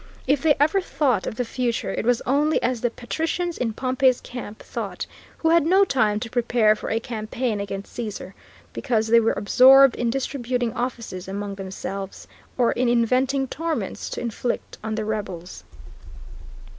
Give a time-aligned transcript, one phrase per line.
[0.25, 4.19] If they ever thought of the future it was only as the patricians in Pompey's
[4.19, 5.05] camp thought;
[5.37, 8.33] who had no time to prepare for a campaign against Caesar,
[8.73, 12.27] because they were absorbed in distributing offices among themselves,
[12.57, 15.63] or in inventing torments to inflict on the rebels.